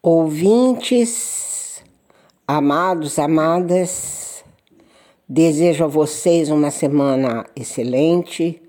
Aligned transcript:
Ouvintes, 0.00 1.82
amados, 2.46 3.18
amadas, 3.18 4.44
desejo 5.28 5.82
a 5.82 5.88
vocês 5.88 6.50
uma 6.50 6.70
semana 6.70 7.44
excelente, 7.56 8.62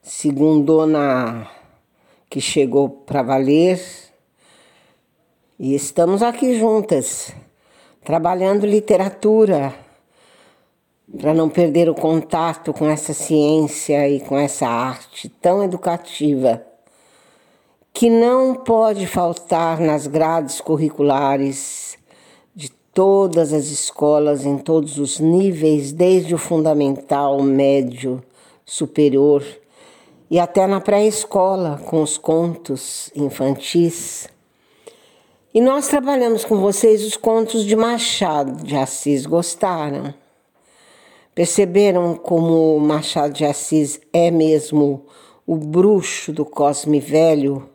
segundona 0.00 1.50
que 2.30 2.40
chegou 2.40 2.88
para 2.88 3.24
valer, 3.24 3.82
e 5.58 5.74
estamos 5.74 6.22
aqui 6.22 6.56
juntas, 6.56 7.34
trabalhando 8.04 8.64
literatura, 8.64 9.74
para 11.20 11.34
não 11.34 11.48
perder 11.48 11.90
o 11.90 11.94
contato 11.94 12.72
com 12.72 12.88
essa 12.88 13.12
ciência 13.12 14.08
e 14.08 14.20
com 14.20 14.38
essa 14.38 14.68
arte 14.68 15.28
tão 15.28 15.64
educativa 15.64 16.64
que 17.92 18.08
não 18.08 18.54
pode 18.54 19.06
faltar 19.06 19.78
nas 19.80 20.06
grades 20.06 20.60
curriculares 20.60 21.98
de 22.54 22.70
todas 22.70 23.52
as 23.52 23.66
escolas 23.66 24.46
em 24.46 24.58
todos 24.58 24.98
os 24.98 25.20
níveis, 25.20 25.92
desde 25.92 26.34
o 26.34 26.38
fundamental, 26.38 27.42
médio, 27.42 28.22
superior 28.64 29.44
e 30.30 30.38
até 30.38 30.66
na 30.66 30.80
pré-escola 30.80 31.78
com 31.84 32.02
os 32.02 32.16
contos 32.16 33.10
infantis. 33.14 34.26
E 35.52 35.60
nós 35.60 35.88
trabalhamos 35.88 36.42
com 36.42 36.56
vocês 36.56 37.04
os 37.04 37.18
contos 37.18 37.66
de 37.66 37.76
Machado 37.76 38.64
de 38.64 38.74
Assis. 38.74 39.26
Gostaram? 39.26 40.14
Perceberam 41.34 42.14
como 42.14 42.80
Machado 42.80 43.34
de 43.34 43.44
Assis 43.44 44.00
é 44.10 44.30
mesmo 44.30 45.04
o 45.46 45.56
bruxo 45.56 46.32
do 46.32 46.46
Cosme 46.46 46.98
Velho? 46.98 47.68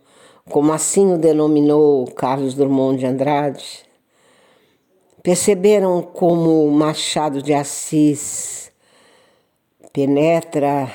Como 0.49 0.71
assim 0.71 1.13
o 1.13 1.17
denominou 1.17 2.05
Carlos 2.11 2.53
Drummond 2.53 2.99
de 2.99 3.05
Andrade, 3.05 3.85
perceberam 5.21 6.01
como 6.01 6.70
Machado 6.71 7.41
de 7.41 7.54
Assis 7.54 8.71
penetra 9.91 10.91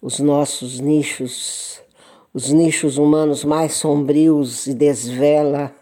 os 0.00 0.18
nossos 0.18 0.80
nichos, 0.80 1.80
os 2.32 2.50
nichos 2.50 2.96
humanos 2.96 3.44
mais 3.44 3.74
sombrios 3.74 4.66
e 4.66 4.74
desvela 4.74 5.72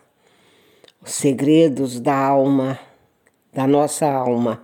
os 1.01 1.13
segredos 1.13 2.01
da 2.01 2.17
alma, 2.17 2.79
da 3.53 3.67
nossa 3.67 4.07
alma. 4.07 4.61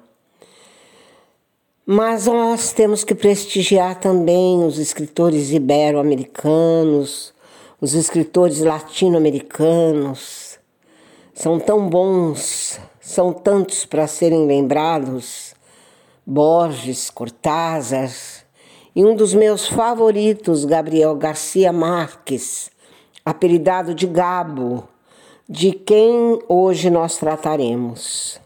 Mas 1.86 2.26
nós 2.26 2.72
temos 2.72 3.04
que 3.04 3.14
prestigiar 3.14 4.00
também 4.00 4.64
os 4.64 4.78
escritores 4.78 5.52
ibero-americanos, 5.52 7.32
os 7.82 7.94
escritores 7.94 8.60
latino-americanos 8.60 10.56
são 11.34 11.58
tão 11.58 11.88
bons, 11.88 12.78
são 13.00 13.32
tantos 13.32 13.84
para 13.84 14.06
serem 14.06 14.46
lembrados. 14.46 15.52
Borges, 16.24 17.10
Cortázar 17.10 18.08
e 18.94 19.04
um 19.04 19.16
dos 19.16 19.34
meus 19.34 19.66
favoritos, 19.66 20.64
Gabriel 20.64 21.16
Garcia 21.16 21.72
Marques, 21.72 22.70
apelidado 23.24 23.92
de 23.96 24.06
Gabo, 24.06 24.86
de 25.48 25.72
quem 25.72 26.38
hoje 26.48 26.88
nós 26.88 27.16
trataremos. 27.16 28.40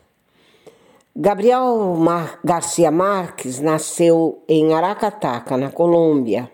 Gabriel 1.15 1.95
Mar 1.99 2.41
Garcia 2.43 2.91
Marques 2.91 3.61
nasceu 3.61 4.43
em 4.49 4.73
Aracataca, 4.73 5.59
na 5.59 5.71
Colômbia 5.71 6.51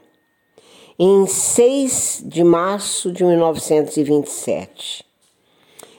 em 1.05 1.27
6 1.27 2.23
de 2.27 2.45
março 2.45 3.11
de 3.11 3.25
1927 3.25 5.05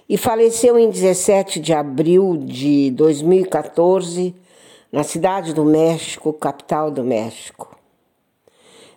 e 0.08 0.18
faleceu 0.18 0.80
em 0.80 0.90
17 0.90 1.60
de 1.60 1.74
abril 1.74 2.38
de 2.38 2.90
2014 2.92 4.34
na 4.90 5.04
cidade 5.04 5.54
do 5.54 5.66
México, 5.66 6.32
capital 6.32 6.90
do 6.90 7.04
México. 7.04 7.78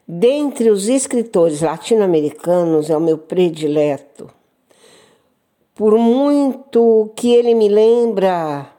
Dentre 0.06 0.70
os 0.70 0.86
escritores 0.86 1.60
latino-americanos 1.60 2.88
é 2.88 2.96
o 2.96 3.00
meu 3.00 3.18
predileto. 3.18 4.30
Por 5.74 5.98
muito 5.98 7.10
que 7.16 7.34
ele 7.34 7.52
me 7.52 7.66
lembra 7.66 8.70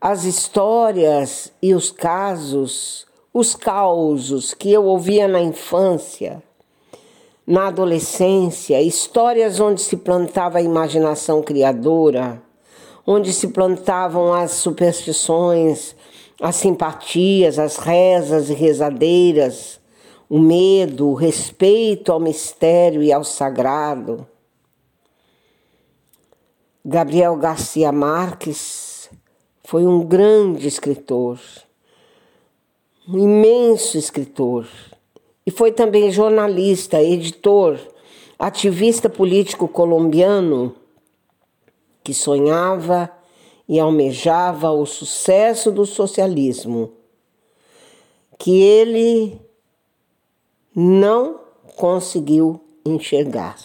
as 0.00 0.24
histórias 0.24 1.52
e 1.62 1.72
os 1.72 1.92
casos, 1.92 3.06
os 3.32 3.54
causos 3.54 4.54
que 4.54 4.72
eu 4.72 4.84
ouvia 4.86 5.28
na 5.28 5.40
infância 5.40 6.42
na 7.48 7.68
adolescência, 7.68 8.78
histórias 8.82 9.58
onde 9.58 9.80
se 9.80 9.96
plantava 9.96 10.58
a 10.58 10.62
imaginação 10.62 11.42
criadora, 11.42 12.42
onde 13.06 13.32
se 13.32 13.48
plantavam 13.48 14.34
as 14.34 14.50
superstições, 14.50 15.96
as 16.42 16.56
simpatias, 16.56 17.58
as 17.58 17.78
rezas 17.78 18.50
e 18.50 18.52
rezadeiras, 18.52 19.80
o 20.28 20.38
medo, 20.38 21.08
o 21.08 21.14
respeito 21.14 22.12
ao 22.12 22.20
mistério 22.20 23.02
e 23.02 23.10
ao 23.10 23.24
sagrado. 23.24 24.26
Gabriel 26.84 27.34
Garcia 27.36 27.90
Marques 27.90 29.08
foi 29.64 29.86
um 29.86 30.04
grande 30.04 30.68
escritor, 30.68 31.40
um 33.08 33.16
imenso 33.16 33.96
escritor 33.96 34.68
e 35.48 35.50
foi 35.50 35.72
também 35.72 36.10
jornalista, 36.10 37.02
editor, 37.02 37.80
ativista 38.38 39.08
político 39.08 39.66
colombiano 39.66 40.76
que 42.04 42.12
sonhava 42.12 43.10
e 43.66 43.80
almejava 43.80 44.70
o 44.70 44.84
sucesso 44.84 45.72
do 45.72 45.86
socialismo, 45.86 46.92
que 48.38 48.60
ele 48.60 49.40
não 50.76 51.40
conseguiu 51.76 52.60
enxergar. 52.84 53.56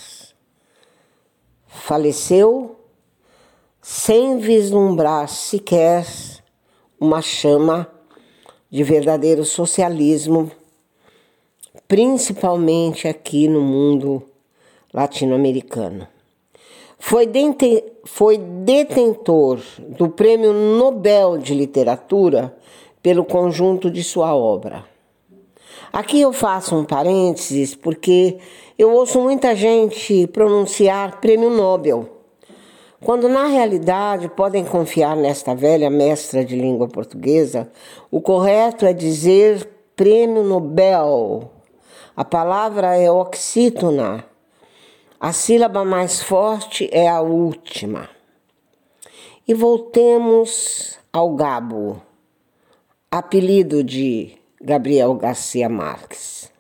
Faleceu 1.67 2.77
sem 3.81 4.37
vislumbrar 4.37 5.27
sequer 5.27 6.07
uma 6.97 7.21
chama 7.21 7.93
de 8.71 8.85
verdadeiro 8.85 9.43
socialismo 9.43 10.49
principalmente 11.93 13.07
aqui 13.07 13.47
no 13.47 13.61
mundo 13.61 14.23
latino-americano. 14.91 16.07
Foi, 16.97 17.29
foi 18.03 18.39
detentor 18.39 19.59
do 19.89 20.09
Prêmio 20.09 20.53
Nobel 20.53 21.37
de 21.37 21.53
Literatura 21.53 22.51
pelo 22.99 23.23
conjunto 23.23 23.91
de 23.91 24.03
sua 24.03 24.35
obra. 24.35 24.83
Aqui 25.91 26.19
eu 26.19 26.33
faço 26.33 26.75
um 26.75 26.83
parênteses 26.83 27.75
porque 27.75 28.39
eu 28.75 28.91
ouço 28.91 29.21
muita 29.21 29.55
gente 29.55 30.25
pronunciar 30.25 31.21
Prêmio 31.21 31.51
Nobel, 31.51 32.09
quando 33.01 33.29
na 33.29 33.45
realidade 33.45 34.27
podem 34.29 34.65
confiar 34.65 35.15
nesta 35.15 35.53
velha 35.53 35.91
mestra 35.91 36.43
de 36.43 36.55
língua 36.55 36.87
portuguesa, 36.87 37.69
o 38.09 38.19
correto 38.19 38.83
é 38.83 38.93
dizer 38.93 39.69
Prêmio 39.95 40.43
Nobel 40.43 41.52
a 42.15 42.23
palavra 42.23 42.95
é 42.95 43.09
oxítona. 43.09 44.23
A 45.19 45.33
sílaba 45.33 45.83
mais 45.83 46.21
forte 46.21 46.87
é 46.91 47.07
a 47.07 47.21
última. 47.21 48.07
E 49.47 49.53
voltemos 49.53 50.99
ao 51.11 51.33
Gabo, 51.33 51.99
apelido 53.09 53.83
de 53.83 54.37
Gabriel 54.61 55.15
Garcia 55.15 55.67
Marques. 55.67 56.51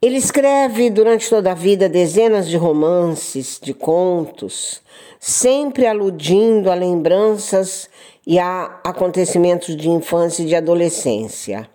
Ele 0.00 0.16
escreve 0.16 0.88
durante 0.88 1.28
toda 1.28 1.52
a 1.52 1.54
vida 1.54 1.88
dezenas 1.88 2.48
de 2.48 2.56
romances, 2.56 3.60
de 3.62 3.74
contos, 3.74 4.82
sempre 5.20 5.86
aludindo 5.86 6.70
a 6.70 6.74
lembranças 6.74 7.90
e 8.26 8.38
a 8.38 8.80
acontecimentos 8.82 9.76
de 9.76 9.90
infância 9.90 10.42
e 10.42 10.46
de 10.46 10.56
adolescência. 10.56 11.68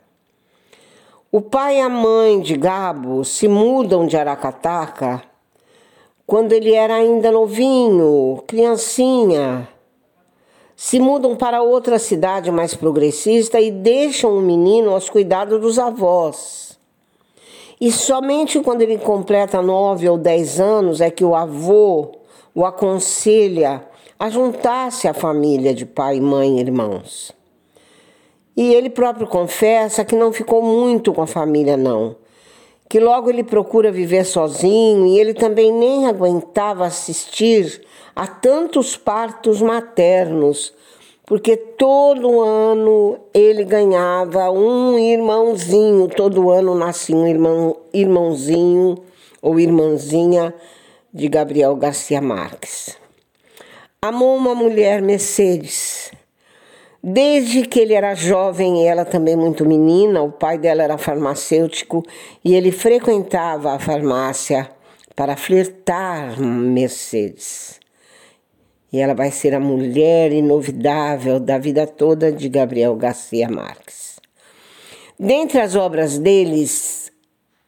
O 1.37 1.41
pai 1.41 1.77
e 1.77 1.81
a 1.81 1.87
mãe 1.87 2.39
de 2.39 2.57
Gabo 2.57 3.23
se 3.23 3.47
mudam 3.47 4.07
de 4.07 4.17
Aracataca 4.17 5.21
quando 6.25 6.51
ele 6.51 6.73
era 6.73 6.95
ainda 6.95 7.31
novinho, 7.31 8.41
criancinha. 8.47 9.69
Se 10.75 10.99
mudam 10.99 11.35
para 11.35 11.61
outra 11.61 11.99
cidade 11.99 12.49
mais 12.49 12.73
progressista 12.73 13.61
e 13.61 13.69
deixam 13.69 14.35
o 14.35 14.41
menino 14.41 14.89
aos 14.89 15.11
cuidados 15.11 15.61
dos 15.61 15.77
avós. 15.77 16.75
E 17.79 17.91
somente 17.91 18.59
quando 18.59 18.81
ele 18.81 18.97
completa 18.97 19.61
nove 19.61 20.09
ou 20.09 20.17
dez 20.17 20.59
anos 20.59 21.01
é 21.01 21.11
que 21.11 21.23
o 21.23 21.35
avô 21.35 22.13
o 22.55 22.65
aconselha 22.65 23.85
a 24.17 24.27
juntar-se 24.27 25.07
à 25.07 25.13
família 25.13 25.71
de 25.71 25.85
pai, 25.85 26.19
mãe 26.19 26.57
e 26.57 26.61
irmãos. 26.61 27.36
E 28.57 28.73
ele 28.73 28.89
próprio 28.89 29.27
confessa 29.27 30.03
que 30.03 30.15
não 30.15 30.33
ficou 30.33 30.63
muito 30.63 31.13
com 31.13 31.21
a 31.21 31.27
família, 31.27 31.77
não. 31.77 32.15
que 32.89 32.99
logo 32.99 33.29
ele 33.29 33.43
procura 33.43 33.91
viver 33.91 34.25
sozinho 34.25 35.05
e 35.05 35.19
ele 35.19 35.33
também 35.33 35.71
nem 35.71 36.07
aguentava 36.07 36.85
assistir 36.85 37.81
a 38.15 38.25
tantos 38.25 38.95
partos 38.95 39.61
maternos, 39.61 40.73
porque 41.25 41.57
todo 41.57 42.41
ano 42.41 43.19
ele 43.33 43.65
ganhava 43.65 44.49
um 44.49 44.97
irmãozinho, 44.97 46.07
todo 46.07 46.49
ano 46.49 46.73
nascia 46.73 47.15
um 47.15 47.27
irmão, 47.27 47.75
irmãozinho 47.93 48.95
ou 49.41 49.59
irmãzinha 49.59 50.53
de 51.13 51.27
Gabriel 51.27 51.75
Garcia 51.75 52.21
Marques. 52.21 52.97
Amou 54.01 54.35
uma 54.37 54.55
mulher 54.55 55.01
Mercedes. 55.01 55.96
Desde 57.09 57.65
que 57.65 57.79
ele 57.79 57.93
era 57.93 58.13
jovem 58.13 58.83
e 58.83 58.85
ela 58.85 59.05
também 59.05 59.33
muito 59.33 59.65
menina, 59.65 60.21
o 60.21 60.29
pai 60.29 60.57
dela 60.57 60.83
era 60.83 60.97
farmacêutico 60.97 62.03
e 62.43 62.53
ele 62.53 62.69
frequentava 62.69 63.71
a 63.71 63.79
farmácia 63.79 64.69
para 65.15 65.37
flertar 65.37 66.37
Mercedes. 66.37 67.79
E 68.91 68.99
ela 68.99 69.13
vai 69.13 69.31
ser 69.31 69.53
a 69.53 69.59
mulher 69.59 70.33
inovidável 70.33 71.39
da 71.39 71.57
vida 71.57 71.87
toda 71.87 72.29
de 72.29 72.49
Gabriel 72.49 72.93
Garcia 72.97 73.47
Marques. 73.47 74.19
Dentre 75.17 75.61
as 75.61 75.77
obras 75.77 76.19
deles, 76.19 77.09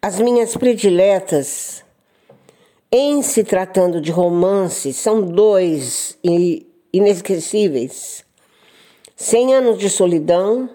as 0.01 0.19
minhas 0.19 0.57
prediletas 0.57 1.81
em 2.91 3.21
se 3.21 3.45
tratando 3.45 4.01
de 4.01 4.11
romance, 4.11 4.91
são 4.91 5.21
dois 5.21 6.17
inesquecíveis. 6.91 8.27
Cem 9.21 9.53
anos 9.53 9.77
de 9.77 9.89
solidão, 9.89 10.69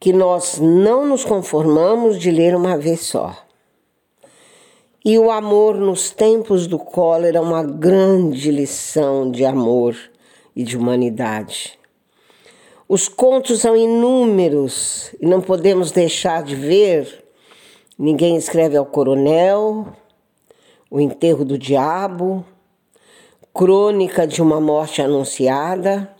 que 0.00 0.10
nós 0.10 0.58
não 0.58 1.06
nos 1.06 1.22
conformamos 1.22 2.18
de 2.18 2.30
ler 2.30 2.56
uma 2.56 2.78
vez 2.78 3.00
só. 3.00 3.36
E 5.04 5.18
o 5.18 5.30
amor 5.30 5.76
nos 5.76 6.10
tempos 6.10 6.66
do 6.66 6.78
cólera, 6.78 7.42
uma 7.42 7.62
grande 7.62 8.50
lição 8.50 9.30
de 9.30 9.44
amor 9.44 9.94
e 10.56 10.64
de 10.64 10.78
humanidade. 10.78 11.78
Os 12.88 13.06
contos 13.06 13.60
são 13.60 13.76
inúmeros 13.76 15.14
e 15.20 15.26
não 15.26 15.42
podemos 15.42 15.92
deixar 15.92 16.42
de 16.42 16.56
ver. 16.56 17.22
Ninguém 17.98 18.34
escreve 18.34 18.78
ao 18.78 18.86
coronel, 18.86 19.88
o 20.90 20.98
Enterro 20.98 21.44
do 21.44 21.58
Diabo, 21.58 22.46
Crônica 23.52 24.26
de 24.26 24.40
uma 24.40 24.58
Morte 24.58 25.02
Anunciada. 25.02 26.16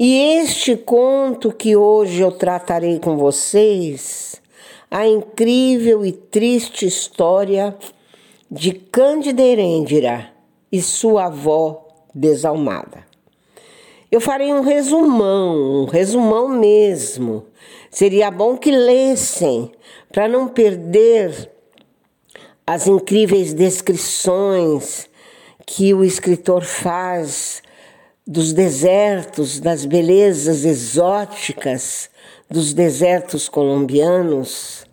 E 0.00 0.38
este 0.38 0.76
conto 0.76 1.50
que 1.50 1.74
hoje 1.74 2.20
eu 2.20 2.30
tratarei 2.30 3.00
com 3.00 3.16
vocês, 3.16 4.40
a 4.88 5.04
incrível 5.04 6.06
e 6.06 6.12
triste 6.12 6.86
história 6.86 7.76
de 8.48 8.74
Cândida 8.74 9.42
Erendira 9.42 10.32
e 10.70 10.80
sua 10.80 11.24
avó 11.24 11.84
desalmada. 12.14 13.04
Eu 14.08 14.20
farei 14.20 14.52
um 14.52 14.60
resumão, 14.60 15.82
um 15.82 15.84
resumão 15.86 16.48
mesmo. 16.48 17.46
Seria 17.90 18.30
bom 18.30 18.56
que 18.56 18.70
lessem 18.70 19.72
para 20.12 20.28
não 20.28 20.46
perder 20.46 21.50
as 22.64 22.86
incríveis 22.86 23.52
descrições 23.52 25.10
que 25.66 25.92
o 25.92 26.04
escritor 26.04 26.62
faz 26.62 27.62
dos 28.30 28.52
desertos, 28.52 29.58
das 29.58 29.86
belezas 29.86 30.66
exóticas 30.66 32.10
dos 32.50 32.74
desertos 32.74 33.48
colombianos, 33.48 34.84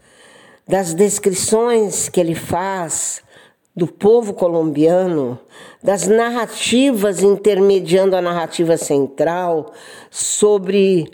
das 0.65 0.93
descrições 0.93 2.07
que 2.07 2.21
ele 2.21 2.33
faz 2.33 3.21
do 3.75 3.87
povo 3.87 4.33
colombiano, 4.33 5.37
das 5.83 6.07
narrativas 6.07 7.21
intermediando 7.21 8.15
a 8.15 8.21
narrativa 8.21 8.77
central 8.77 9.73
sobre 10.09 11.11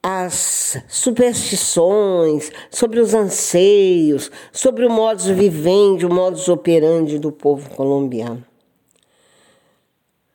as 0.00 0.80
superstições, 0.88 2.52
sobre 2.70 3.00
os 3.00 3.12
anseios, 3.12 4.30
sobre 4.52 4.86
o 4.86 4.90
modus 4.90 5.26
vivendi, 5.26 6.06
o 6.06 6.14
modus 6.14 6.48
operandi 6.48 7.18
do 7.18 7.32
povo 7.32 7.68
colombiano. 7.70 8.51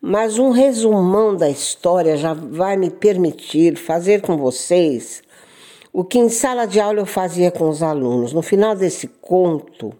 Mas 0.09 0.39
um 0.39 0.51
resumão 0.51 1.35
da 1.35 1.49
história 1.49 2.15
já 2.15 2.33
vai 2.33 2.77
me 2.77 2.89
permitir 2.89 3.75
fazer 3.75 4.21
com 4.21 4.37
vocês 4.37 5.21
o 5.91 6.01
que 6.01 6.17
em 6.17 6.29
sala 6.29 6.65
de 6.65 6.79
aula 6.79 7.01
eu 7.01 7.05
fazia 7.05 7.51
com 7.51 7.67
os 7.67 7.83
alunos. 7.83 8.31
No 8.31 8.41
final 8.41 8.73
desse 8.73 9.09
conto, 9.19 9.93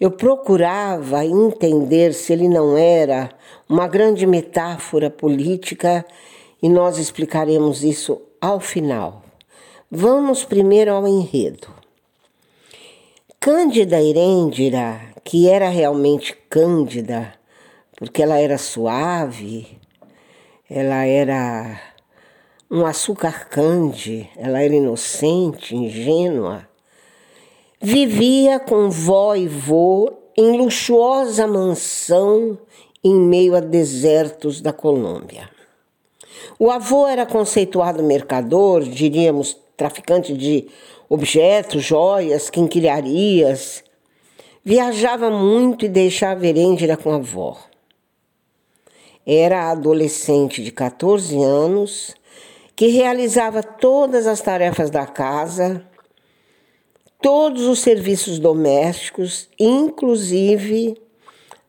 eu 0.00 0.10
procurava 0.10 1.24
entender 1.24 2.12
se 2.12 2.32
ele 2.32 2.48
não 2.48 2.76
era 2.76 3.30
uma 3.68 3.86
grande 3.86 4.26
metáfora 4.26 5.08
política 5.08 6.04
e 6.60 6.68
nós 6.68 6.98
explicaremos 6.98 7.84
isso 7.84 8.20
ao 8.40 8.58
final. 8.58 9.22
Vamos 9.88 10.42
primeiro 10.42 10.92
ao 10.92 11.06
enredo. 11.06 11.68
Cândida 13.38 14.02
Irêndira, 14.02 15.00
que 15.22 15.48
era 15.48 15.68
realmente 15.68 16.36
Cândida, 16.50 17.38
porque 18.00 18.22
ela 18.22 18.38
era 18.38 18.56
suave, 18.56 19.78
ela 20.70 21.04
era 21.04 21.78
um 22.70 22.86
açúcar 22.86 23.46
cande, 23.50 24.26
ela 24.38 24.62
era 24.62 24.74
inocente, 24.74 25.76
ingênua, 25.76 26.66
vivia 27.78 28.58
com 28.58 28.88
vó 28.88 29.36
e 29.36 29.46
vô 29.46 30.10
em 30.34 30.56
luxuosa 30.56 31.46
mansão 31.46 32.58
em 33.04 33.14
meio 33.14 33.54
a 33.54 33.60
desertos 33.60 34.62
da 34.62 34.72
Colômbia. 34.72 35.50
O 36.58 36.70
avô 36.70 37.06
era 37.06 37.26
conceituado 37.26 38.02
mercador, 38.02 38.82
diríamos 38.82 39.58
traficante 39.76 40.32
de 40.32 40.68
objetos, 41.06 41.84
joias, 41.84 42.48
quinquilharias. 42.48 43.84
Viajava 44.64 45.30
muito 45.30 45.84
e 45.84 45.88
deixava 45.88 46.46
Erendira 46.46 46.96
com 46.96 47.12
a 47.12 47.16
avó. 47.16 47.69
Era 49.32 49.70
adolescente 49.70 50.60
de 50.60 50.72
14 50.72 51.40
anos 51.40 52.16
que 52.74 52.88
realizava 52.88 53.62
todas 53.62 54.26
as 54.26 54.40
tarefas 54.40 54.90
da 54.90 55.06
casa, 55.06 55.86
todos 57.22 57.62
os 57.62 57.78
serviços 57.78 58.40
domésticos, 58.40 59.48
inclusive 59.56 61.00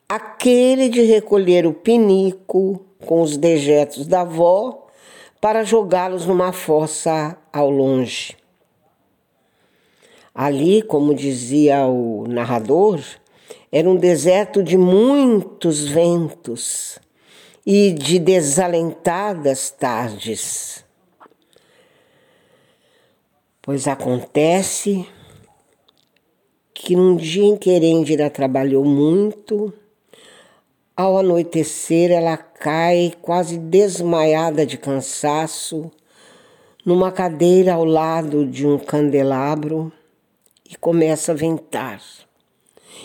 aquele 0.10 0.90
de 0.90 1.04
recolher 1.04 1.68
o 1.68 1.72
pinico 1.72 2.84
com 3.06 3.22
os 3.22 3.38
dejetos 3.38 4.08
da 4.08 4.22
avó 4.22 4.88
para 5.40 5.64
jogá-los 5.64 6.26
numa 6.26 6.52
fossa 6.52 7.38
ao 7.54 7.70
longe. 7.70 8.36
Ali, 10.34 10.82
como 10.82 11.14
dizia 11.14 11.86
o 11.86 12.26
narrador, 12.28 13.00
era 13.72 13.88
um 13.88 13.96
deserto 13.96 14.64
de 14.64 14.80
muitos 14.80 15.88
ventos 15.88 17.00
e 17.66 17.92
de 17.92 18.18
desalentadas 18.20 19.70
tardes. 19.70 20.84
Pois 23.62 23.88
acontece 23.88 25.08
que 26.74 26.96
num 26.96 27.16
dia 27.16 27.46
em 27.46 27.56
que 27.56 27.70
Erendira 27.70 28.30
trabalhou 28.30 28.84
muito, 28.84 29.72
ao 30.98 31.18
anoitecer, 31.18 32.12
ela 32.12 32.36
cai 32.38 33.14
quase 33.22 33.58
desmaiada 33.58 34.66
de 34.66 34.78
cansaço 34.78 35.92
numa 36.86 37.12
cadeira 37.12 37.74
ao 37.74 37.86
lado 37.86 38.46
de 38.46 38.68
um 38.68 38.78
candelabro 38.78 39.92
e 40.70 40.76
começa 40.76 41.32
a 41.32 41.36
ventar. 41.36 42.02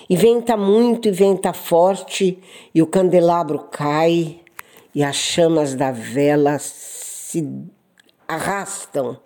E 0.09 0.17
venta 0.17 0.57
muito 0.57 1.09
e 1.09 1.11
venta 1.11 1.53
forte, 1.53 2.39
e 2.75 2.81
o 2.81 2.87
candelabro 2.87 3.59
cai, 3.71 4.41
e 4.97 5.05
as 5.05 5.17
chamas 5.17 5.75
da 5.75 5.93
vela 5.93 6.59
se 6.59 7.47
arrastam, 8.26 9.19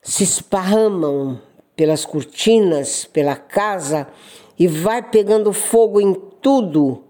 se 0.00 0.22
esparramam 0.22 1.40
pelas 1.74 2.04
cortinas, 2.04 3.04
pela 3.04 3.34
casa, 3.34 4.06
e 4.56 4.68
vai 4.68 5.02
pegando 5.02 5.52
fogo 5.52 6.00
em 6.00 6.14
tudo 6.40 7.02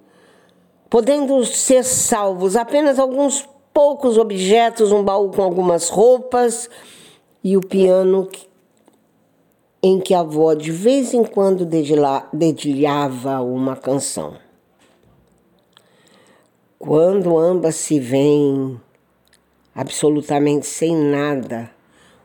podendo 0.89 1.45
ser 1.45 1.85
salvos 1.85 2.57
apenas 2.57 2.99
alguns 2.99 3.47
poucos 3.75 4.17
objetos, 4.17 4.91
um 4.91 5.03
baú 5.03 5.31
com 5.31 5.43
algumas 5.43 5.91
roupas 5.91 6.71
e 7.45 7.59
o 7.59 7.61
piano 7.61 8.27
em 9.83 10.01
que 10.01 10.15
a 10.15 10.21
avó 10.21 10.55
de 10.55 10.73
vez 10.73 11.13
em 11.13 11.25
quando 11.25 11.69
dedilhava 12.33 13.43
uma 13.43 13.77
canção. 13.77 14.48
Quando 16.79 17.37
ambas 17.37 17.75
se 17.75 17.99
veem 17.99 18.81
absolutamente 19.75 20.65
sem 20.65 20.95
nada, 20.95 21.69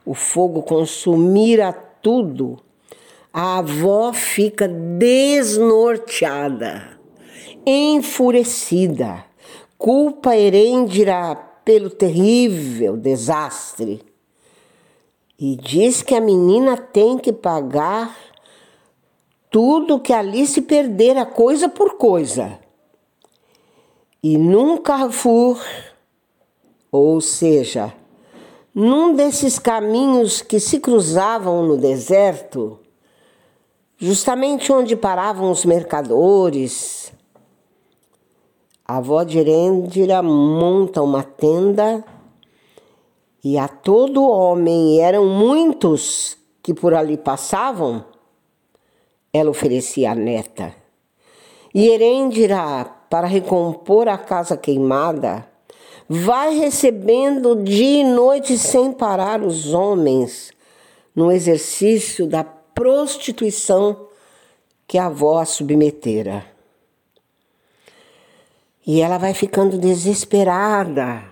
o 0.05 0.13
fogo 0.13 0.61
consumir 0.61 1.59
a 1.59 1.73
tudo, 1.73 2.59
a 3.33 3.57
avó 3.57 4.13
fica 4.13 4.67
desnorteada, 4.67 6.99
enfurecida, 7.65 9.25
culpa 9.75 10.37
Herêndira 10.37 11.35
pelo 11.65 11.89
terrível 11.89 12.95
desastre 12.95 14.03
e 15.39 15.55
diz 15.55 16.03
que 16.03 16.13
a 16.13 16.21
menina 16.21 16.77
tem 16.77 17.17
que 17.17 17.33
pagar 17.33 18.15
tudo 19.49 19.99
que 19.99 20.13
Alice 20.13 20.61
perdera 20.61 21.25
coisa 21.25 21.67
por 21.67 21.97
coisa. 21.97 22.61
E 24.25 24.37
num 24.37 24.77
Carrefour, 24.77 25.59
ou 26.89 27.19
seja, 27.19 27.93
num 28.73 29.13
desses 29.13 29.59
caminhos 29.59 30.41
que 30.41 30.61
se 30.61 30.79
cruzavam 30.79 31.67
no 31.67 31.75
deserto, 31.75 32.79
justamente 33.97 34.71
onde 34.71 34.95
paravam 34.95 35.51
os 35.51 35.65
mercadores. 35.65 37.11
A 38.87 38.97
avó 38.97 39.23
de 39.23 39.39
Erendira 39.39 40.23
monta 40.23 41.01
uma 41.01 41.23
tenda 41.23 42.01
e 43.43 43.57
a 43.57 43.67
todo 43.67 44.23
homem, 44.23 44.95
e 44.95 44.99
eram 45.01 45.25
muitos 45.25 46.37
que 46.61 46.73
por 46.73 46.93
ali 46.93 47.17
passavam, 47.17 48.05
ela 49.33 49.49
oferecia 49.49 50.11
a 50.11 50.15
neta. 50.15 50.73
E 51.75 51.89
Erendira, 51.89 53.02
para 53.13 53.27
recompor 53.27 54.07
a 54.07 54.17
casa 54.17 54.57
queimada, 54.57 55.47
vai 56.09 56.57
recebendo 56.57 57.55
dia 57.63 58.01
e 58.01 58.03
noite 58.03 58.57
sem 58.57 58.91
parar 58.91 59.43
os 59.43 59.71
homens 59.71 60.51
no 61.15 61.31
exercício 61.31 62.25
da 62.25 62.43
prostituição 62.43 64.07
que 64.87 64.97
a 64.97 65.05
avó 65.05 65.37
a 65.37 65.45
submetera. 65.45 66.43
E 68.83 68.99
ela 68.99 69.19
vai 69.19 69.35
ficando 69.35 69.77
desesperada, 69.77 71.23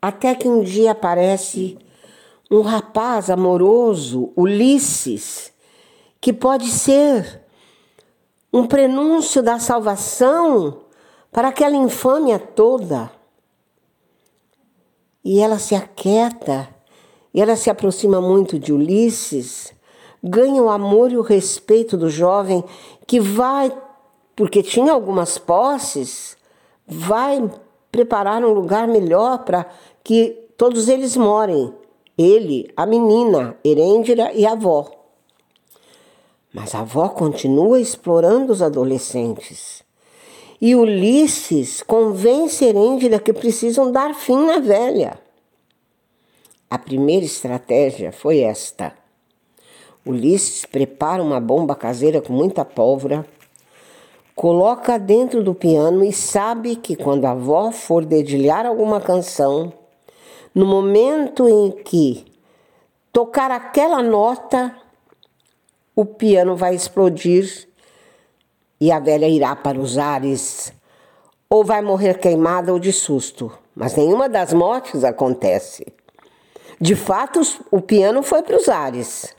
até 0.00 0.36
que 0.36 0.46
um 0.46 0.62
dia 0.62 0.92
aparece 0.92 1.76
um 2.48 2.60
rapaz 2.60 3.28
amoroso, 3.28 4.32
Ulisses, 4.36 5.52
que 6.20 6.32
pode 6.32 6.68
ser 6.68 7.42
um 8.52 8.68
prenúncio 8.68 9.42
da 9.42 9.58
salvação 9.58 10.82
para 11.32 11.48
aquela 11.48 11.76
infâmia 11.76 12.38
toda. 12.38 13.10
E 15.24 15.40
ela 15.40 15.58
se 15.58 15.74
aquieta, 15.74 16.68
e 17.34 17.40
ela 17.40 17.56
se 17.56 17.68
aproxima 17.68 18.20
muito 18.20 18.58
de 18.58 18.72
Ulisses 18.72 19.74
ganha 20.22 20.62
o 20.62 20.70
amor 20.70 21.10
e 21.10 21.16
o 21.16 21.22
respeito 21.22 21.96
do 21.96 22.08
jovem 22.08 22.62
que 23.06 23.18
vai, 23.18 23.76
porque 24.36 24.62
tinha 24.62 24.92
algumas 24.92 25.36
posses, 25.36 26.36
vai 26.86 27.50
preparar 27.90 28.44
um 28.44 28.52
lugar 28.52 28.86
melhor 28.86 29.38
para 29.44 29.66
que 30.04 30.48
todos 30.56 30.88
eles 30.88 31.16
morem. 31.16 31.74
Ele, 32.16 32.70
a 32.76 32.86
menina, 32.86 33.56
Herêndira 33.64 34.32
e 34.32 34.46
a 34.46 34.52
avó. 34.52 34.90
Mas 36.52 36.74
a 36.74 36.80
avó 36.80 37.08
continua 37.08 37.80
explorando 37.80 38.52
os 38.52 38.62
adolescentes. 38.62 39.81
E 40.62 40.76
Ulisses 40.76 41.82
convence 41.82 42.64
Herêndira 42.64 43.18
que 43.18 43.32
precisam 43.32 43.90
dar 43.90 44.14
fim 44.14 44.46
na 44.46 44.60
velha. 44.60 45.18
A 46.70 46.78
primeira 46.78 47.26
estratégia 47.26 48.12
foi 48.12 48.38
esta 48.38 48.94
Ulisses 50.06 50.64
prepara 50.64 51.22
uma 51.22 51.40
bomba 51.40 51.74
caseira 51.74 52.20
com 52.20 52.32
muita 52.32 52.64
pólvora, 52.64 53.24
coloca 54.36 54.98
dentro 54.98 55.42
do 55.44 55.54
piano 55.54 56.04
e 56.04 56.12
sabe 56.12 56.76
que 56.76 56.96
quando 56.96 57.24
a 57.24 57.32
avó 57.32 57.70
for 57.70 58.04
dedilhar 58.04 58.64
alguma 58.64 59.00
canção, 59.00 59.72
no 60.52 60.64
momento 60.64 61.48
em 61.48 61.70
que 61.70 62.24
tocar 63.12 63.50
aquela 63.50 64.00
nota, 64.00 64.76
o 65.94 66.04
piano 66.04 66.56
vai 66.56 66.74
explodir 66.74 67.68
e 68.82 68.90
a 68.90 68.98
velha 68.98 69.28
irá 69.28 69.54
para 69.54 69.78
os 69.78 69.96
ares, 69.98 70.72
ou 71.48 71.64
vai 71.64 71.80
morrer 71.82 72.18
queimada 72.18 72.72
ou 72.72 72.78
de 72.78 72.92
susto. 72.92 73.52
Mas 73.74 73.94
nenhuma 73.96 74.28
das 74.28 74.52
mortes 74.52 75.04
acontece. 75.04 75.86
De 76.80 76.94
fato, 76.94 77.40
o 77.70 77.80
piano 77.80 78.22
foi 78.22 78.42
para 78.42 78.56
os 78.56 78.68
ares 78.68 79.34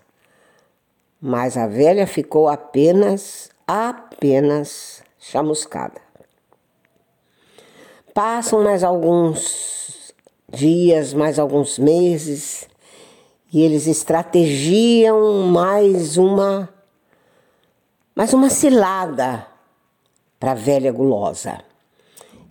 mas 1.26 1.56
a 1.56 1.68
velha 1.68 2.06
ficou 2.06 2.50
apenas, 2.50 3.50
apenas 3.66 5.02
chamuscada. 5.18 6.02
Passam 8.14 8.62
mais 8.62 8.84
alguns 8.84 10.14
dias, 10.50 11.14
mais 11.14 11.40
alguns 11.40 11.80
meses, 11.80 12.68
e 13.54 13.64
eles 13.64 13.88
estrategiam 13.88 15.48
mais 15.48 16.18
uma 16.18 16.68
mais 18.16 18.34
uma 18.34 18.50
cilada 18.50 19.48
para 20.40 20.52
a 20.52 20.56
velha 20.56 20.92
gulosa. 20.92 21.64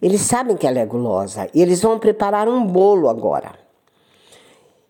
Eles 0.00 0.22
sabem 0.22 0.56
que 0.56 0.66
ela 0.66 0.80
é 0.80 0.86
gulosa 0.86 1.48
e 1.54 1.62
eles 1.62 1.80
vão 1.80 1.98
preparar 1.98 2.48
um 2.48 2.66
bolo 2.66 3.08
agora 3.08 3.62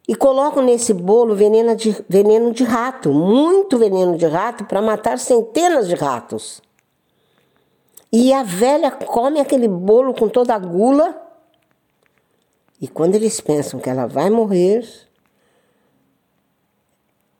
e 0.09 0.14
colocam 0.14 0.64
nesse 0.64 0.93
bolo 0.93 1.35
veneno 1.35 1.76
de, 1.76 2.05
veneno 2.09 2.52
de 2.52 2.64
rato, 2.64 3.12
muito 3.12 3.79
veneno 3.79 4.17
de 4.17 4.26
rato, 4.26 4.64
para 4.64 4.83
matar 4.83 5.19
centenas 5.19 5.88
de 5.88 5.95
ratos. 5.95 6.61
E 8.12 8.33
a 8.33 8.43
velha 8.43 8.91
come 8.91 9.41
aquele 9.41 9.69
bolo 9.69 10.12
com 10.12 10.29
toda 10.29 10.55
a 10.55 10.59
gula. 10.59 11.19
E 12.81 12.88
quando 12.88 13.14
eles 13.14 13.41
pensam 13.41 13.79
que 13.79 13.88
ela 13.88 14.07
vai 14.07 14.29
morrer, 14.29 14.87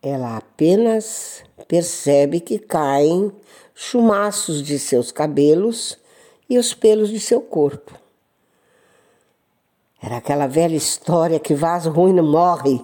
ela 0.03 0.37
apenas 0.37 1.45
percebe 1.69 2.41
que 2.41 2.59
caem 2.59 3.33
chumaços 3.73 4.61
de 4.61 4.79
seus 4.79 5.13
cabelos 5.13 5.97
e 6.51 6.59
os 6.59 6.75
pelos 6.75 7.09
de 7.09 7.21
seu 7.21 7.41
corpo. 7.41 7.97
Era 10.03 10.17
aquela 10.17 10.49
velha 10.49 10.75
história 10.75 11.39
que 11.39 11.55
vaso 11.55 11.89
ruim 11.91 12.13
não 12.13 12.25
morre. 12.29 12.83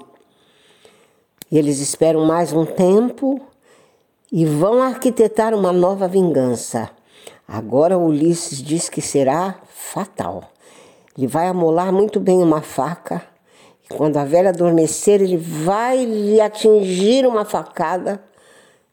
E 1.50 1.58
eles 1.58 1.80
esperam 1.80 2.25
mais 2.25 2.52
um 2.52 2.64
tempo 2.64 3.40
e 4.30 4.46
vão 4.46 4.80
arquitetar 4.80 5.52
uma 5.52 5.72
nova 5.72 6.06
vingança. 6.06 6.88
Agora 7.46 7.98
Ulisses 7.98 8.62
diz 8.62 8.88
que 8.88 9.00
será 9.00 9.60
fatal. 9.66 10.52
Ele 11.16 11.26
vai 11.26 11.48
amolar 11.48 11.92
muito 11.92 12.20
bem 12.20 12.40
uma 12.40 12.62
faca 12.62 13.26
quando 13.88 14.18
a 14.18 14.25
velha 14.25 14.50
adormecer, 14.50 15.23
ele 15.23 15.37
vai 15.37 16.04
lhe 16.04 16.40
atingir 16.40 17.26
uma 17.26 17.45
facada 17.45 18.23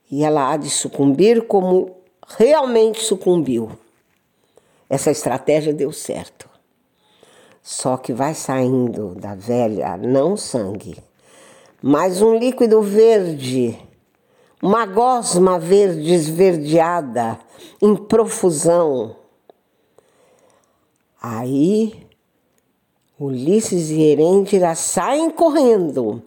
e 0.09 0.23
ela 0.23 0.51
há 0.51 0.57
de 0.57 0.69
sucumbir 0.69 1.45
como 1.47 1.97
realmente 2.37 3.03
sucumbiu. 3.03 3.71
Essa 4.89 5.11
estratégia 5.11 5.73
deu 5.73 5.91
certo. 5.91 6.49
Só 7.61 7.97
que 7.97 8.13
vai 8.13 8.33
saindo 8.33 9.15
da 9.15 9.33
velha 9.33 9.97
não 9.97 10.37
sangue, 10.37 10.97
mas 11.81 12.21
um 12.21 12.37
líquido 12.37 12.81
verde, 12.81 13.77
uma 14.61 14.85
gosma 14.85 15.57
verde 15.57 16.13
esverdeada 16.13 17.39
em 17.81 17.95
profusão. 17.95 19.15
Aí 21.19 22.05
Ulisses 23.17 23.91
e 23.91 24.01
Herêndira 24.01 24.75
saem 24.75 25.29
correndo. 25.29 26.21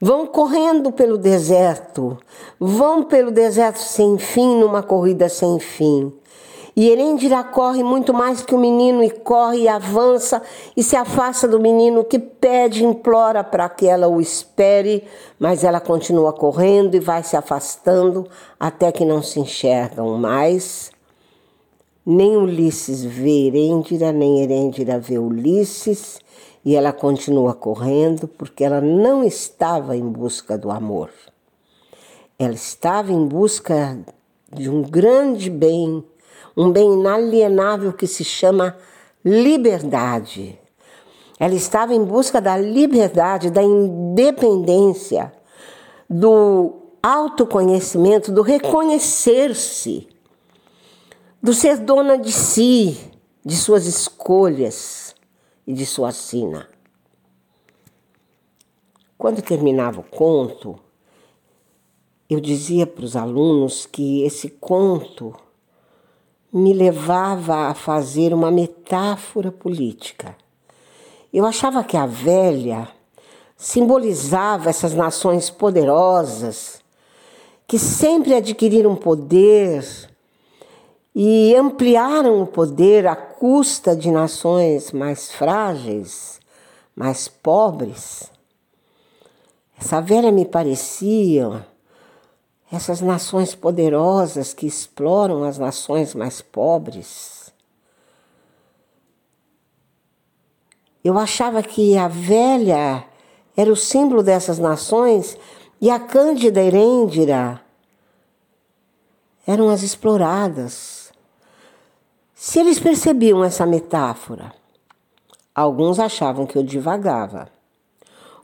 Vão 0.00 0.26
correndo 0.26 0.90
pelo 0.90 1.16
deserto, 1.16 2.18
vão 2.58 3.04
pelo 3.04 3.30
deserto 3.30 3.78
sem 3.78 4.18
fim, 4.18 4.58
numa 4.58 4.82
corrida 4.82 5.28
sem 5.28 5.60
fim. 5.60 6.12
E 6.74 6.90
Erendira 6.90 7.44
corre 7.44 7.84
muito 7.84 8.12
mais 8.12 8.42
que 8.42 8.52
o 8.52 8.58
menino 8.58 9.02
e 9.04 9.10
corre 9.10 9.62
e 9.62 9.68
avança 9.68 10.42
e 10.76 10.82
se 10.82 10.96
afasta 10.96 11.46
do 11.46 11.60
menino 11.60 12.02
que 12.02 12.18
pede, 12.18 12.84
implora 12.84 13.44
para 13.44 13.68
que 13.68 13.86
ela 13.86 14.08
o 14.08 14.20
espere, 14.20 15.04
mas 15.38 15.62
ela 15.62 15.80
continua 15.80 16.32
correndo 16.32 16.96
e 16.96 17.00
vai 17.00 17.22
se 17.22 17.36
afastando 17.36 18.26
até 18.58 18.90
que 18.90 19.04
não 19.04 19.22
se 19.22 19.38
enxergam 19.38 20.18
mais. 20.18 20.90
Nem 22.10 22.38
Ulisses 22.38 23.04
vê 23.04 23.48
Erendira, 23.48 24.12
nem 24.12 24.40
Erendira 24.40 24.98
vê 24.98 25.18
Ulisses, 25.18 26.18
e 26.64 26.74
ela 26.74 26.90
continua 26.90 27.52
correndo 27.52 28.26
porque 28.26 28.64
ela 28.64 28.80
não 28.80 29.22
estava 29.22 29.94
em 29.94 30.08
busca 30.08 30.56
do 30.56 30.70
amor. 30.70 31.10
Ela 32.38 32.54
estava 32.54 33.12
em 33.12 33.26
busca 33.26 33.98
de 34.50 34.70
um 34.70 34.80
grande 34.80 35.50
bem 35.50 36.02
um 36.56 36.72
bem 36.72 36.94
inalienável 36.94 37.92
que 37.92 38.06
se 38.06 38.24
chama 38.24 38.74
liberdade. 39.22 40.58
Ela 41.38 41.54
estava 41.54 41.94
em 41.94 42.02
busca 42.02 42.40
da 42.40 42.56
liberdade, 42.56 43.50
da 43.50 43.62
independência, 43.62 45.30
do 46.08 46.72
autoconhecimento, 47.02 48.32
do 48.32 48.40
reconhecer-se, 48.40 50.08
do 51.42 51.54
ser 51.54 51.78
dona 51.78 52.18
de 52.18 52.32
si, 52.32 52.98
de 53.44 53.56
suas 53.56 53.86
escolhas 53.86 55.14
e 55.66 55.72
de 55.72 55.86
sua 55.86 56.10
sina. 56.12 56.68
Quando 59.16 59.42
terminava 59.42 60.00
o 60.00 60.04
conto, 60.04 60.78
eu 62.28 62.40
dizia 62.40 62.86
para 62.86 63.04
os 63.04 63.16
alunos 63.16 63.86
que 63.86 64.22
esse 64.22 64.50
conto 64.50 65.34
me 66.52 66.72
levava 66.72 67.68
a 67.68 67.74
fazer 67.74 68.34
uma 68.34 68.50
metáfora 68.50 69.52
política. 69.52 70.36
Eu 71.32 71.44
achava 71.44 71.84
que 71.84 71.96
a 71.96 72.06
velha 72.06 72.88
simbolizava 73.56 74.70
essas 74.70 74.94
nações 74.94 75.50
poderosas 75.50 76.80
que 77.66 77.78
sempre 77.78 78.34
adquiriram 78.34 78.96
poder 78.96 79.84
e 81.20 81.52
ampliaram 81.56 82.40
o 82.40 82.46
poder 82.46 83.04
à 83.08 83.16
custa 83.16 83.96
de 83.96 84.08
nações 84.08 84.92
mais 84.92 85.32
frágeis, 85.32 86.38
mais 86.94 87.26
pobres. 87.26 88.30
Essa 89.76 90.00
velha 90.00 90.30
me 90.30 90.44
parecia 90.44 91.66
essas 92.70 93.00
nações 93.00 93.52
poderosas 93.52 94.54
que 94.54 94.64
exploram 94.64 95.42
as 95.42 95.58
nações 95.58 96.14
mais 96.14 96.40
pobres. 96.40 97.52
Eu 101.02 101.18
achava 101.18 101.64
que 101.64 101.96
a 101.96 102.06
velha 102.06 103.04
era 103.56 103.72
o 103.72 103.76
símbolo 103.76 104.22
dessas 104.22 104.60
nações 104.60 105.36
e 105.80 105.90
a 105.90 105.98
Cândida 105.98 106.62
Herêndira 106.62 107.60
eram 109.44 109.68
as 109.68 109.82
exploradas. 109.82 110.97
Se 112.40 112.60
eles 112.60 112.78
percebiam 112.78 113.42
essa 113.42 113.66
metáfora, 113.66 114.54
alguns 115.52 115.98
achavam 115.98 116.46
que 116.46 116.56
eu 116.56 116.62
divagava, 116.62 117.48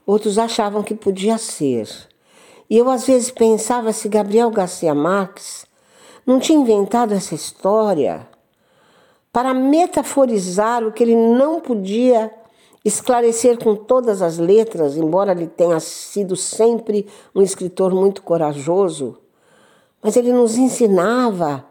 outros 0.05 0.37
achavam 0.37 0.83
que 0.83 0.93
podia 0.93 1.37
ser. 1.37 1.87
E 2.69 2.77
eu 2.77 2.89
às 2.89 3.07
vezes 3.07 3.31
pensava 3.31 3.93
se 3.93 4.09
Gabriel 4.09 4.51
Garcia 4.51 4.93
Marques 4.93 5.65
não 6.27 6.41
tinha 6.41 6.59
inventado 6.59 7.13
essa 7.13 7.33
história 7.33 8.27
para 9.31 9.53
metaforizar 9.53 10.83
o 10.83 10.91
que 10.91 11.01
ele 11.01 11.15
não 11.15 11.61
podia 11.61 12.29
esclarecer 12.83 13.57
com 13.57 13.77
todas 13.77 14.21
as 14.21 14.37
letras, 14.37 14.97
embora 14.97 15.31
ele 15.31 15.47
tenha 15.47 15.79
sido 15.79 16.35
sempre 16.35 17.07
um 17.33 17.41
escritor 17.41 17.95
muito 17.95 18.21
corajoso 18.23 19.21
mas 20.05 20.15
ele 20.15 20.31
nos 20.31 20.55
ensinava 20.55 21.65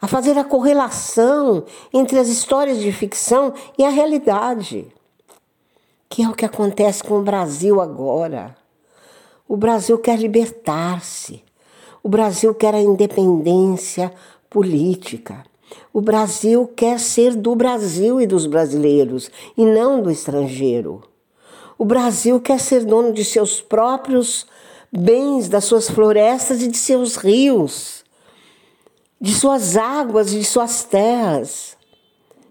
a 0.00 0.06
fazer 0.06 0.38
a 0.38 0.44
correlação 0.44 1.64
entre 1.92 2.18
as 2.18 2.28
histórias 2.28 2.78
de 2.78 2.90
ficção 2.90 3.52
e 3.76 3.84
a 3.84 3.90
realidade, 3.90 4.86
que 6.08 6.22
é 6.22 6.28
o 6.28 6.34
que 6.34 6.44
acontece 6.44 7.02
com 7.02 7.18
o 7.18 7.22
Brasil 7.22 7.80
agora. 7.80 8.56
O 9.46 9.56
Brasil 9.56 9.98
quer 9.98 10.18
libertar-se, 10.18 11.42
o 12.02 12.08
Brasil 12.08 12.54
quer 12.54 12.74
a 12.74 12.80
independência 12.80 14.12
política. 14.48 15.44
O 15.92 16.00
Brasil 16.00 16.66
quer 16.74 16.98
ser 16.98 17.36
do 17.36 17.54
Brasil 17.54 18.20
e 18.20 18.26
dos 18.26 18.46
brasileiros 18.46 19.30
e 19.56 19.64
não 19.64 20.02
do 20.02 20.10
estrangeiro. 20.10 21.02
O 21.78 21.84
Brasil 21.84 22.40
quer 22.40 22.58
ser 22.58 22.84
dono 22.84 23.12
de 23.12 23.24
seus 23.24 23.60
próprios 23.60 24.46
bens 24.90 25.48
das 25.48 25.64
suas 25.64 25.88
florestas 25.88 26.62
e 26.62 26.68
de 26.68 26.76
seus 26.76 27.16
rios, 27.16 27.99
de 29.20 29.34
suas 29.34 29.76
águas 29.76 30.32
e 30.32 30.38
de 30.38 30.44
suas 30.44 30.82
terras. 30.84 31.76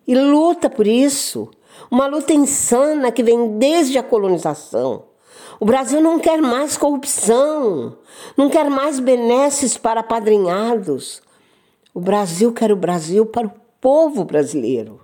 E 0.08 0.16
luta 0.16 0.70
por 0.70 0.86
isso. 0.86 1.50
Uma 1.90 2.08
luta 2.08 2.34
insana 2.34 3.12
que 3.12 3.24
vem 3.24 3.58
desde 3.58 3.98
a 3.98 4.04
colonização. 4.04 5.04
O 5.60 5.66
Brasil 5.66 6.00
não 6.00 6.20
quer 6.20 6.42
mais 6.42 6.78
corrupção, 6.78 7.98
não 8.38 8.50
quer 8.50 8.70
mais 8.70 9.00
benesses 9.00 9.78
para 9.78 10.02
padrinhados. 10.02 11.22
O 11.94 12.00
Brasil 12.00 12.54
quer 12.54 12.72
o 12.72 12.78
Brasil 12.78 13.26
para 13.26 13.48
o 13.48 13.52
povo 13.82 14.24
brasileiro. 14.24 15.02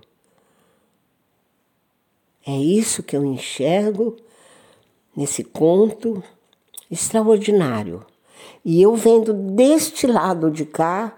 É 2.46 2.56
isso 2.56 3.02
que 3.02 3.16
eu 3.16 3.24
enxergo 3.24 4.16
nesse 5.14 5.42
conto 5.42 6.22
extraordinário. 6.90 8.06
E 8.64 8.80
eu 8.80 8.94
vendo 8.94 9.32
deste 9.32 10.06
lado 10.06 10.50
de 10.50 10.64
cá, 10.64 11.16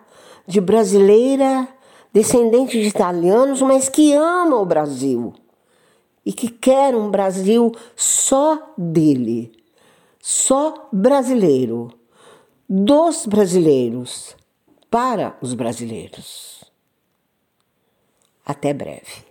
de 0.48 0.62
brasileira, 0.62 1.68
descendente 2.10 2.80
de 2.80 2.88
italianos, 2.88 3.60
mas 3.60 3.90
que 3.90 4.14
ama 4.14 4.56
o 4.56 4.64
Brasil 4.64 5.34
e 6.24 6.32
que 6.32 6.48
quer 6.48 6.96
um 6.96 7.10
Brasil 7.10 7.70
só 7.94 8.72
dele, 8.76 9.52
só 10.18 10.88
brasileiro, 10.90 11.92
dos 12.66 13.26
brasileiros, 13.26 14.34
para 14.90 15.36
os 15.42 15.52
brasileiros. 15.52 16.64
Até 18.44 18.72
breve. 18.72 19.27